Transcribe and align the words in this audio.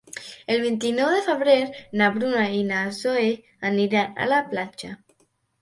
El 0.53 0.61
vint-i-nou 0.61 1.11
de 1.15 1.19
febrer 1.27 1.57
na 2.01 2.09
Bruna 2.17 2.47
i 2.61 2.63
na 2.71 2.81
Zoè 3.01 3.29
aniran 3.71 4.21
a 4.25 4.31
la 4.35 4.45
platja. 4.55 4.91